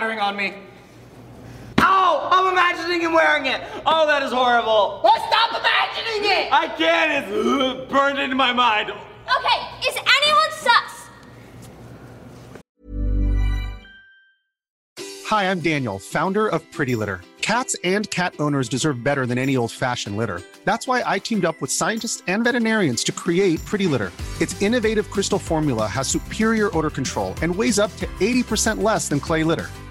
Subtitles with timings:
[0.00, 0.54] to on me.
[1.78, 3.60] Oh, I'm imagining him wearing it.
[3.86, 5.00] Oh, that is horrible.
[5.02, 6.52] Well, stop imagining it!
[6.52, 7.24] I can't.
[7.24, 8.90] It's uh, burned into my mind.
[8.90, 11.08] Okay, is anyone sus?
[15.26, 17.20] Hi, I'm Daniel, founder of Pretty Litter.
[17.40, 20.42] Cats and cat owners deserve better than any old fashioned litter.
[20.64, 24.12] That's why I teamed up with scientists and veterinarians to create Pretty Litter.
[24.40, 29.20] Its innovative crystal formula has superior odor control and weighs up to 80% less than
[29.20, 29.68] clay litter.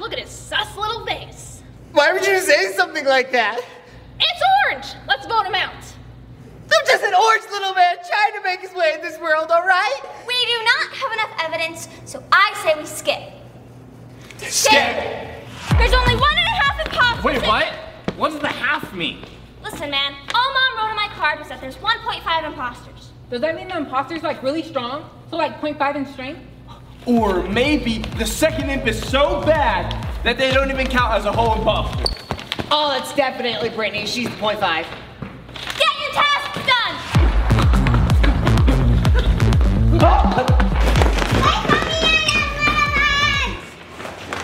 [0.00, 1.62] Look at his sus little face.
[1.92, 3.60] Why would you say something like that?
[4.18, 4.86] It's orange!
[5.06, 5.74] Let's vote him out.
[6.72, 9.66] I'm just an orange little man trying to make his way in this world, all
[9.66, 10.00] right?
[10.26, 13.32] We do not have enough evidence, so I say we skip.
[14.38, 14.72] Skip.
[15.76, 17.24] There's only one and a half imposters.
[17.24, 17.66] Wait, what?
[18.16, 19.22] What does the half mean?
[19.62, 23.10] Listen, man, all mom wrote on my card was that there's 1.5 imposters.
[23.28, 25.10] Does that mean the imposter's like really strong?
[25.28, 26.40] So like 0.5 in strength?
[27.06, 31.32] Or maybe the second imp is so bad that they don't even count as a
[31.32, 32.04] whole imposter.
[32.70, 34.06] Oh, it's definitely Brittany.
[34.06, 34.86] She's the point five.
[35.78, 36.96] Get your tasks done!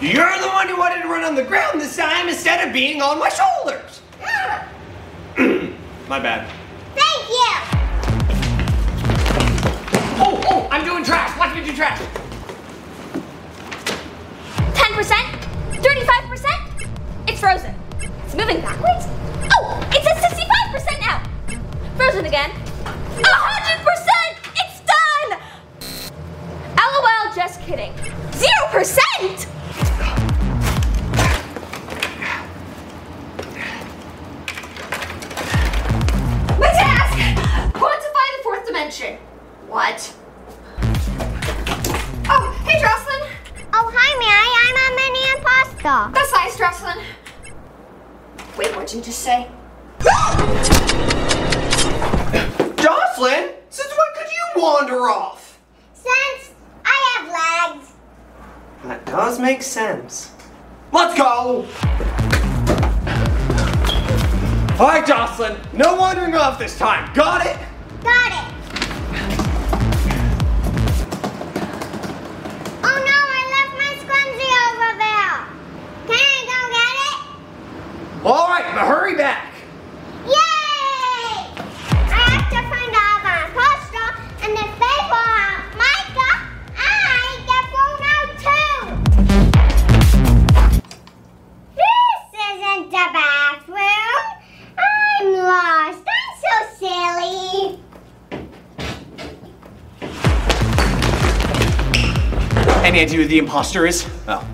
[0.00, 3.02] You're the one who wanted to run on the ground this time instead of being
[3.02, 4.00] on my shoulders.
[6.08, 6.50] my bad.
[6.96, 7.52] Thank you!
[10.20, 11.38] Oh, oh, I'm doing trash.
[11.38, 12.00] Watch me do trash.
[14.98, 15.14] 10%?
[15.74, 17.28] 35%?
[17.28, 17.72] It's frozen.
[18.00, 19.06] It's moving backwards?
[19.54, 21.22] Oh, it's at 65% now!
[21.96, 22.50] Frozen again.
[22.50, 23.97] 100%!
[58.84, 60.32] That does make sense.
[60.92, 61.66] Let's go!
[64.78, 67.12] All right, Jocelyn, no wandering off this time.
[67.12, 67.56] Got it?
[68.04, 68.54] Got it.
[72.84, 75.38] Oh no, I left my scrunchie over there.
[76.06, 78.24] Can I go get it?
[78.24, 79.47] All right, now hurry back.
[102.98, 104.04] Any idea the imposter is?
[104.26, 104.44] Oh,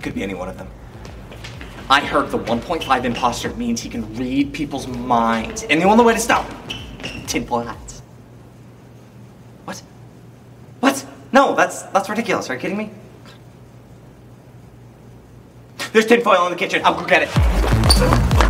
[0.00, 0.66] could be any one of them.
[1.90, 6.14] I heard the 1.5 imposter means he can read people's minds, and the only way
[6.14, 8.00] to stop him, tinfoil hats.
[9.66, 9.82] What?
[10.80, 11.06] What?
[11.34, 12.48] No, that's that's ridiculous.
[12.48, 12.92] Are you kidding me?
[15.92, 16.80] There's tinfoil in the kitchen.
[16.82, 18.49] I'll go get it.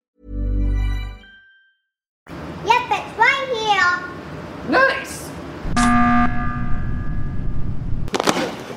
[2.63, 4.71] Yep, it's right here.
[4.71, 5.27] Nice.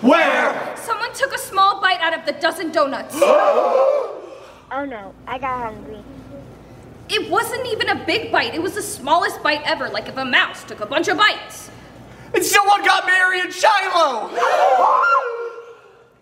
[0.01, 0.77] Where?
[0.77, 3.15] Someone took a small bite out of the dozen donuts.
[3.17, 6.03] Oh no, I got hungry.
[7.09, 8.55] It wasn't even a big bite.
[8.55, 11.71] It was the smallest bite ever, like if a mouse took a bunch of bites.
[12.33, 14.31] And someone got Mary and Shiloh!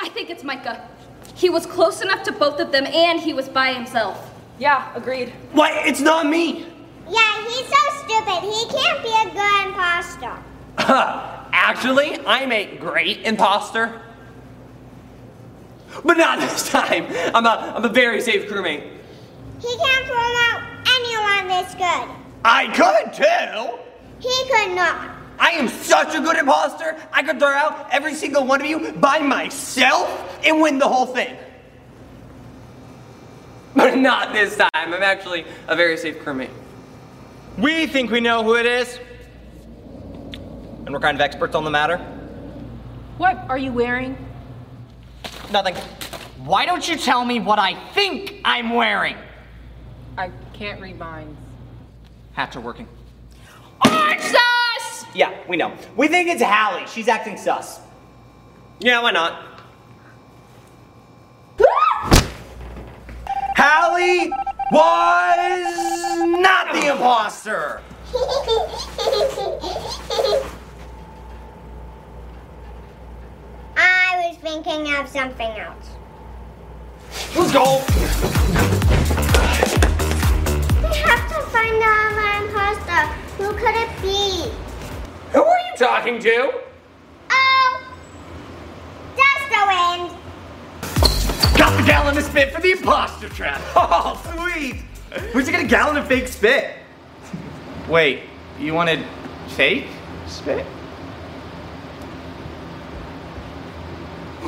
[0.00, 0.88] I think it's Micah.
[1.34, 4.30] He was close enough to both of them and he was by himself.
[4.58, 5.32] Yeah, agreed.
[5.52, 6.66] Why, it's not me!
[7.12, 8.40] Yeah, he's so stupid.
[8.42, 10.32] He can't be a good imposter.
[11.52, 14.00] Actually, I'm a great imposter.
[16.04, 17.06] But not this time.
[17.34, 18.88] I'm a, I'm a very safe crewmate.
[19.60, 22.08] He can't throw out anyone this good.
[22.44, 23.78] I could too!
[24.18, 25.10] He could not.
[25.38, 28.92] I am such a good imposter, I could throw out every single one of you
[28.92, 31.36] by myself and win the whole thing.
[33.74, 34.68] But not this time.
[34.74, 36.50] I'm actually a very safe crewmate.
[37.58, 38.98] We think we know who it is.
[40.84, 41.98] And we're kind of experts on the matter.
[43.18, 44.16] What are you wearing?
[45.50, 45.74] Nothing.
[46.44, 49.16] Why don't you tell me what I think I'm wearing?
[50.16, 51.38] I can't read minds.
[52.32, 52.88] Hats are working.
[53.84, 55.04] Orange sauce!
[55.14, 55.76] Yeah, we know.
[55.96, 56.86] We think it's Hallie.
[56.86, 57.80] She's acting sus.
[58.80, 59.48] Yeah, why not?
[63.56, 64.32] Hallie
[64.72, 65.91] was
[66.42, 67.80] not the imposter.
[73.76, 75.88] I was thinking of something else.
[77.36, 77.82] Let's go.
[80.82, 83.02] We have to find the other imposter.
[83.38, 84.50] Who could it be?
[85.32, 86.52] Who are you talking to?
[87.30, 87.82] Oh,
[89.16, 91.56] just the wind.
[91.56, 93.60] Got the gallon of spit for the imposter trap.
[93.76, 94.82] Oh, sweet.
[95.32, 96.74] Where'd you get a gallon of fake spit?
[97.88, 98.22] Wait,
[98.58, 99.04] you wanted
[99.48, 99.86] fake
[100.26, 100.64] spit?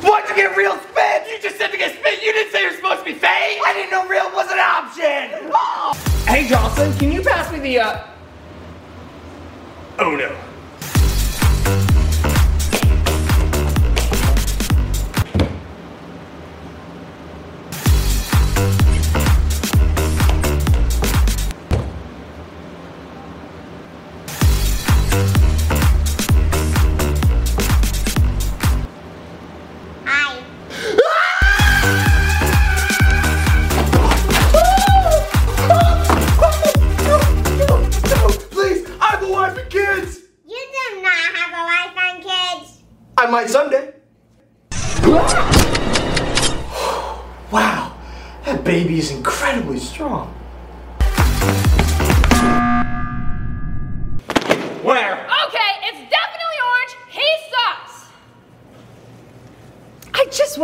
[0.01, 1.27] Why'd you get real spit?
[1.29, 2.23] You just said to get spit.
[2.23, 3.59] You didn't say you're supposed to be fake.
[3.65, 5.49] I didn't know real was an option.
[5.53, 5.93] Oh.
[6.27, 8.07] Hey, Jocelyn, can you pass me the, uh...
[9.99, 10.35] Oh, no.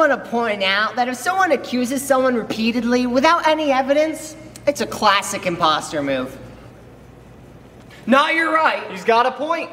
[0.10, 4.88] Want to point out that if someone accuses someone repeatedly without any evidence, it's a
[4.88, 6.36] classic imposter move.
[8.08, 8.90] No, you're right.
[8.90, 9.70] He's got a point.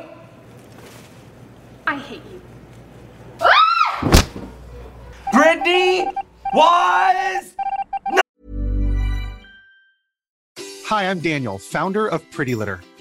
[1.87, 2.43] I hate you.
[3.41, 4.25] Ah!
[5.33, 6.07] Brittany
[6.53, 7.55] was.
[10.85, 12.81] Hi, I'm Daniel, founder of Pretty Litter.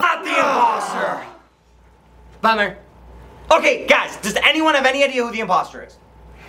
[0.00, 1.24] Not the imposter!
[2.40, 2.76] Bummer.
[3.50, 5.96] Okay, guys, does anyone have any idea who the imposter is?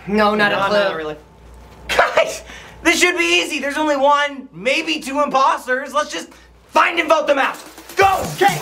[0.08, 0.78] No, not a No, clue.
[0.78, 1.16] not really.
[1.88, 2.42] Guys,
[2.82, 3.58] this should be easy.
[3.60, 5.92] There's only one, maybe two imposters.
[5.94, 6.32] Let's just
[6.68, 7.56] find and vote them out.
[7.96, 8.22] Go!
[8.34, 8.58] Okay!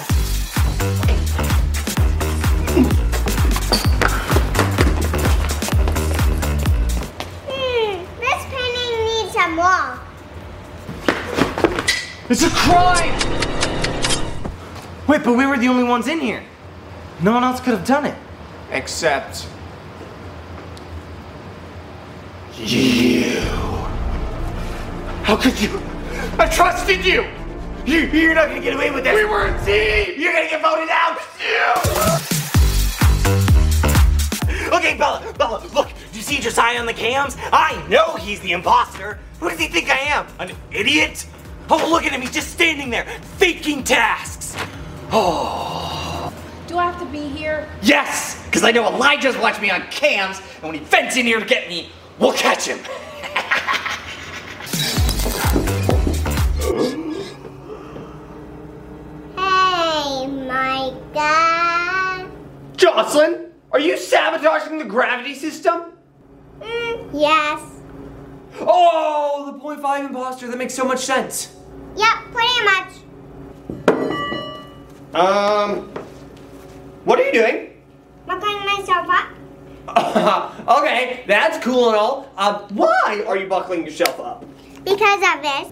[7.49, 9.99] Hmm, this painting needs some more.
[12.31, 13.54] It's a crime!
[15.07, 16.43] Wait, but we were the only ones in here.
[17.21, 18.17] No one else could have done it.
[18.71, 19.47] Except.
[22.57, 23.41] You.
[25.25, 25.81] How could you?
[26.39, 27.27] I trusted you!
[27.87, 29.15] you you're not gonna get away with this!
[29.15, 30.21] We were a team!
[30.21, 31.19] You're gonna get voted out!
[31.39, 32.35] You.
[34.77, 37.37] Okay, Bella, Bella, look, do you see Josiah on the cams?
[37.53, 39.19] I know he's the imposter.
[39.39, 40.27] Who does he think I am?
[40.41, 41.27] An idiot?
[41.71, 43.07] Oh, look at him, he's just standing there,
[43.39, 44.34] faking tasks.
[45.17, 46.33] Oh.
[46.67, 47.69] Do I have to be here?
[47.83, 51.39] Yes, because I know Elijah's watched me on cams, and when he vents in here
[51.39, 52.81] to get me, we'll catch him.
[59.37, 62.31] Hey, Micah.
[62.77, 65.93] Jocelyn, are you sabotaging the gravity system?
[66.61, 67.61] Mm, yes.
[68.61, 71.57] Oh, the 0.5 imposter, that makes so much sense.
[71.97, 72.89] Yep, pretty much.
[75.15, 75.91] Um,
[77.05, 77.71] what are you doing?
[78.27, 79.29] Buckling myself up.
[80.79, 82.29] okay, that's cool and all.
[82.37, 84.45] Uh, why are you buckling yourself up?
[84.85, 85.71] Because of this.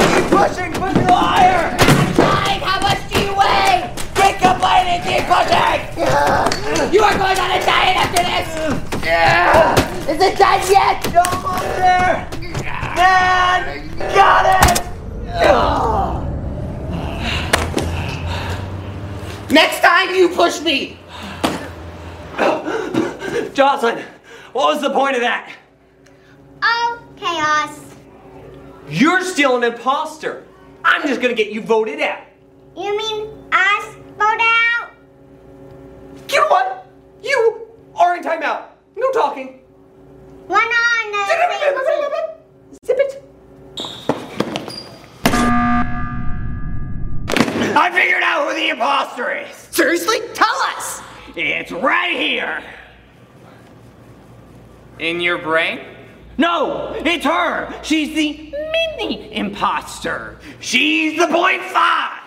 [0.00, 1.76] Keep pushing, pushing higher!
[2.16, 3.92] Mike, how much do you weigh?
[4.14, 5.80] Quit complaining, keep pushing!
[6.94, 9.81] You are going on a diet after this!
[10.12, 11.02] Is it done yet?
[11.06, 11.22] No,
[11.78, 12.28] there!
[12.60, 13.88] Dad!
[14.14, 14.78] Got it!
[19.50, 20.98] Next time you push me!
[23.54, 24.04] Jocelyn,
[24.52, 25.50] what was the point of that?
[26.62, 27.80] Oh, chaos.
[28.90, 30.44] You're still an imposter.
[30.84, 32.24] I'm just gonna get you voted out.
[32.76, 34.90] You mean us vote out?
[36.28, 36.86] You know what?
[37.22, 38.64] You are in timeout.
[38.94, 39.60] No talking.
[40.48, 40.70] We're not
[41.04, 42.26] on the same team.
[42.84, 43.22] Zip it.
[47.74, 49.54] I figured out who the imposter is.
[49.70, 50.18] Seriously?
[50.34, 51.00] Tell us!
[51.36, 52.62] It's right here.
[55.02, 55.80] In your brain?
[56.38, 57.74] No, it's her.
[57.82, 58.54] She's the
[58.96, 60.38] mini imposter.
[60.60, 62.20] She's the point five.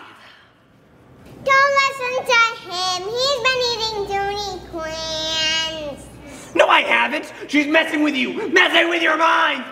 [1.46, 2.36] Don't listen to
[2.67, 3.08] him.
[3.08, 6.05] He's been eating Dooney Quins.
[6.53, 7.32] No, I haven't.
[7.48, 9.63] She's messing with you, messing with your mind.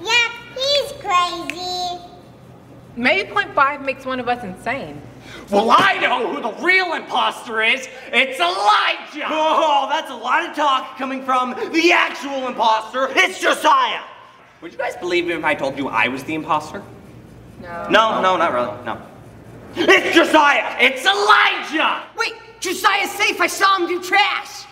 [0.00, 1.98] Yep, he's crazy.
[2.94, 5.02] Maybe point five makes one of us insane.
[5.50, 7.88] Well, I know who the real imposter is.
[8.12, 9.26] It's Elijah.
[9.28, 13.08] Oh, that's a lot of talk coming from the actual imposter.
[13.10, 14.02] It's Josiah.
[14.60, 16.82] Would you guys believe me if I told you I was the imposter?
[17.60, 17.88] No.
[17.88, 18.84] No, no, not really.
[18.84, 19.02] No.
[19.76, 20.76] It's Josiah.
[20.80, 22.04] It's Elijah.
[22.16, 23.40] Wait, Josiah's safe.
[23.40, 24.64] I saw him do trash.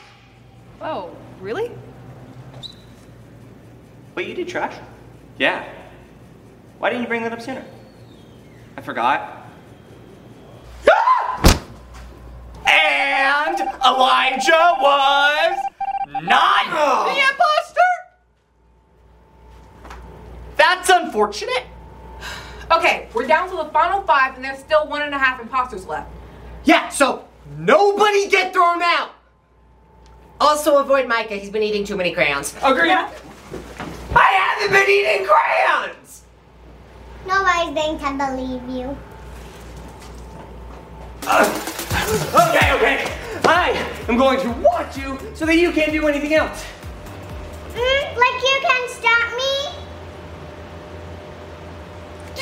[0.81, 1.71] Oh, really?
[4.15, 4.75] Wait, you did trash?
[5.39, 5.69] Yeah.
[6.79, 7.65] Why didn't you bring that up sooner?
[8.77, 9.43] I forgot.
[12.67, 15.59] and Elijah was
[16.23, 16.67] not
[17.07, 17.91] the imposter.
[20.57, 21.65] That's unfortunate.
[22.71, 25.87] Okay, we're down to the final five, and there's still one and a half imposters
[25.87, 26.11] left.
[26.65, 29.11] Yeah, so nobody get thrown out.
[30.41, 31.35] Also avoid Micah.
[31.35, 32.55] He's been eating too many crayons.
[32.63, 32.93] Agreed.
[32.93, 33.07] I
[34.15, 36.23] haven't been eating crayons.
[37.27, 38.97] Nobody's going to believe you.
[42.35, 43.22] Okay, okay.
[43.45, 43.71] I
[44.09, 46.65] am going to watch you so that you can't do anything else.
[47.75, 49.73] Mm, like you can stop me?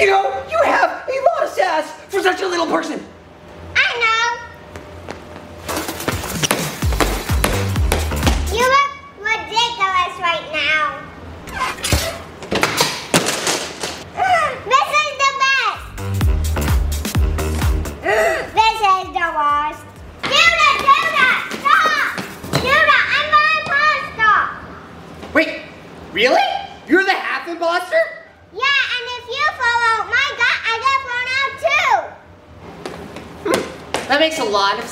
[0.00, 3.04] You know, you have a lot of sass for such a little person.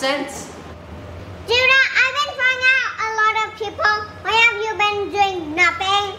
[0.02, 0.54] A lot of sense.
[1.46, 3.94] Judah, I've been throwing out a lot of people.
[4.22, 6.18] Why have you been doing nothing?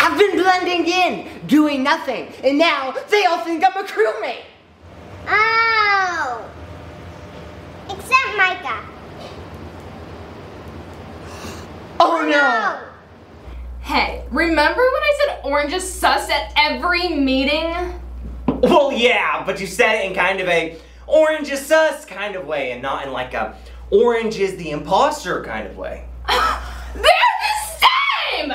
[0.00, 4.44] I've been blending in, doing nothing, and now they all think I'm a crewmate.
[5.26, 6.48] Oh.
[7.90, 8.84] Except Micah.
[12.00, 12.80] Oh, oh no!
[13.80, 18.00] Hey, remember when I said orange is sus at every meeting?
[18.46, 22.46] Well, yeah, but you said it in kind of a orange is sus kind of
[22.46, 23.56] way, and not in like a
[23.90, 26.04] orange is the imposter kind of way.
[26.94, 27.02] They're
[27.44, 28.52] the same!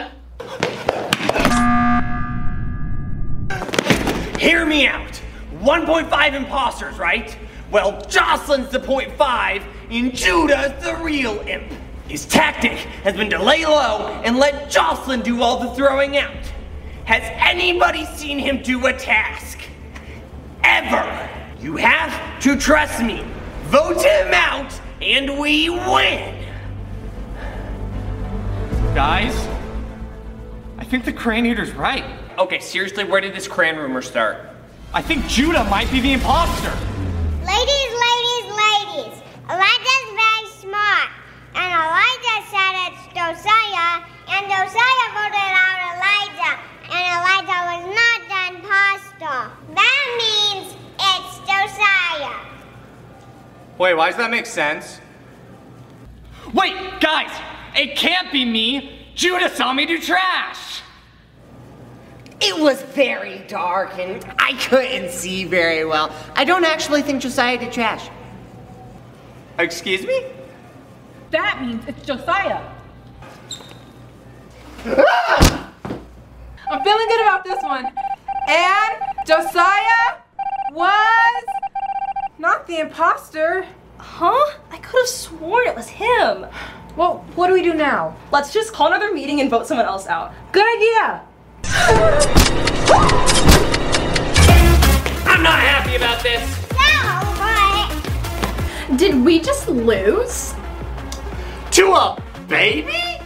[4.40, 5.22] Hear me out.
[5.62, 7.38] 1.5 imposters, right?
[7.72, 11.72] Well, Jocelyn's the 0.5 and Judah's the real imp.
[12.08, 16.52] His tactic has been to lay low and let Jocelyn do all the throwing out.
[17.06, 19.60] Has anybody seen him do a task?
[20.64, 21.43] Ever?
[21.64, 23.24] You have to trust me.
[23.68, 26.46] Vote him out and we win.
[28.94, 29.34] Guys,
[30.78, 32.04] I think the crane eater's right.
[32.38, 34.42] Okay, seriously, where did this crane rumor start?
[34.94, 36.74] I think Judah might be the imposter.
[37.48, 39.16] Ladies, ladies, ladies.
[39.48, 41.10] Elijah's very smart.
[41.56, 44.04] And Elijah said it's Josiah.
[44.28, 46.60] And Josiah voted out Elijah.
[46.92, 48.03] And Elijah was not
[53.84, 55.02] Wait, why does that make sense?
[56.54, 57.30] Wait, guys,
[57.76, 58.98] it can't be me.
[59.14, 60.82] Judah saw me do trash.
[62.40, 66.16] It was very dark and I couldn't see very well.
[66.34, 68.10] I don't actually think Josiah did trash.
[69.60, 70.28] Excuse me?
[71.32, 72.64] That means it's Josiah.
[74.86, 77.92] I'm feeling good about this one.
[78.48, 78.96] And
[79.28, 80.20] Josiah
[80.72, 81.63] was not
[82.74, 83.66] the imposter.
[83.98, 84.58] Huh?
[84.72, 86.48] I could have sworn it was him.
[86.96, 88.16] Well, what do we do now?
[88.32, 90.34] Let's just call another meeting and vote someone else out.
[90.52, 91.22] Good idea.
[95.26, 96.42] I'm not happy about this.
[96.72, 97.22] No,
[98.90, 100.54] but Did we just lose?
[101.72, 103.20] To a baby?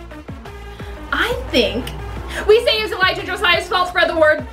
[1.12, 1.86] I think
[2.48, 3.90] we say it's Elijah Josiah's fault.
[3.90, 4.46] Spread the word.